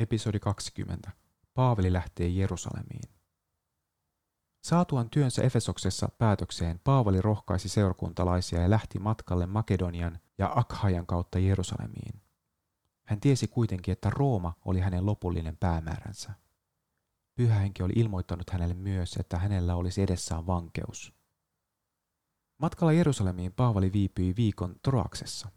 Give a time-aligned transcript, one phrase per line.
[0.00, 1.10] Episodi 20.
[1.54, 3.10] Paavali lähtee Jerusalemiin.
[4.62, 12.22] Saatuan työnsä Efesoksessa päätökseen, Paavali rohkaisi seurakuntalaisia ja lähti matkalle Makedonian ja Akhajan kautta Jerusalemiin.
[13.06, 16.32] Hän tiesi kuitenkin, että Rooma oli hänen lopullinen päämääränsä.
[17.34, 21.14] Pyhä henki oli ilmoittanut hänelle myös, että hänellä olisi edessään vankeus.
[22.58, 25.48] Matkalla Jerusalemiin Paavali viipyi viikon Troaksessa.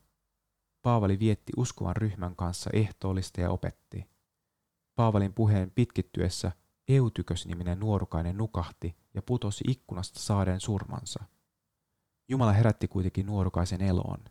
[0.82, 4.13] Paavali vietti uskovan ryhmän kanssa ehtoollista ja opetti.
[4.96, 6.52] Paavalin puheen pitkittyessä
[6.88, 11.24] Eutykös-niminen nuorukainen nukahti ja putosi ikkunasta saaden surmansa.
[12.30, 14.24] Jumala herätti kuitenkin nuorukaisen eloon.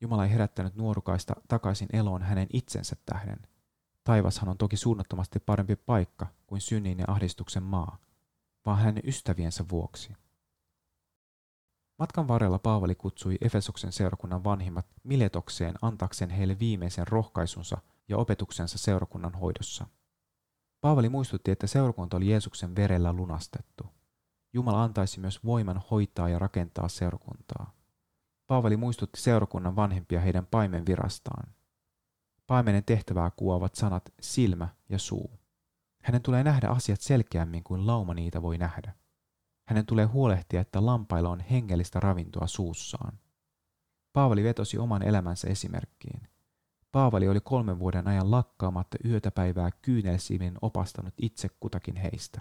[0.00, 3.46] Jumala ei herättänyt nuorukaista takaisin eloon hänen itsensä tähden.
[4.04, 7.98] Taivashan on toki suunnattomasti parempi paikka kuin synnin ja ahdistuksen maa,
[8.66, 10.12] vaan hänen ystäviensä vuoksi.
[11.98, 19.34] Matkan varrella Paavali kutsui Efesoksen seurakunnan vanhimmat Miletokseen antakseen heille viimeisen rohkaisunsa ja opetuksensa seurakunnan
[19.34, 19.86] hoidossa.
[20.80, 23.86] Paavali muistutti, että seurakunta oli Jeesuksen verellä lunastettu.
[24.52, 27.72] Jumala antaisi myös voiman hoitaa ja rakentaa seurakuntaa.
[28.46, 31.54] Paavali muistutti seurakunnan vanhempia heidän paimen virastaan.
[32.46, 35.30] Paimenen tehtävää kuvaavat sanat silmä ja suu.
[36.02, 38.94] Hänen tulee nähdä asiat selkeämmin kuin lauma niitä voi nähdä.
[39.68, 43.18] Hänen tulee huolehtia, että lampailla on hengellistä ravintoa suussaan.
[44.12, 46.28] Paavali vetosi oman elämänsä esimerkkiin.
[46.98, 52.40] Paavali oli kolmen vuoden ajan lakkaamatta yötä päivää kyynelsiimin opastanut itse kutakin heistä.